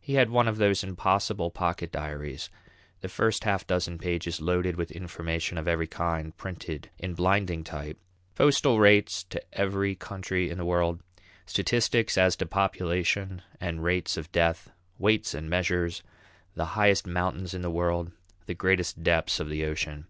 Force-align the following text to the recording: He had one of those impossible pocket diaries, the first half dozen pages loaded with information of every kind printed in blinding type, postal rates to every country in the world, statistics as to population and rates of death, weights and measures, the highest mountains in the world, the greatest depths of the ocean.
He 0.00 0.14
had 0.14 0.28
one 0.28 0.48
of 0.48 0.56
those 0.56 0.82
impossible 0.82 1.52
pocket 1.52 1.92
diaries, 1.92 2.50
the 3.00 3.08
first 3.08 3.44
half 3.44 3.64
dozen 3.64 3.96
pages 3.96 4.40
loaded 4.40 4.74
with 4.74 4.90
information 4.90 5.56
of 5.56 5.68
every 5.68 5.86
kind 5.86 6.36
printed 6.36 6.90
in 6.98 7.14
blinding 7.14 7.62
type, 7.62 7.96
postal 8.34 8.80
rates 8.80 9.22
to 9.22 9.40
every 9.56 9.94
country 9.94 10.50
in 10.50 10.58
the 10.58 10.64
world, 10.64 11.00
statistics 11.46 12.18
as 12.18 12.34
to 12.34 12.44
population 12.46 13.40
and 13.60 13.84
rates 13.84 14.16
of 14.16 14.32
death, 14.32 14.72
weights 14.98 15.32
and 15.32 15.48
measures, 15.48 16.02
the 16.56 16.64
highest 16.74 17.06
mountains 17.06 17.54
in 17.54 17.62
the 17.62 17.70
world, 17.70 18.10
the 18.46 18.52
greatest 18.54 19.04
depths 19.04 19.38
of 19.38 19.48
the 19.48 19.64
ocean. 19.64 20.08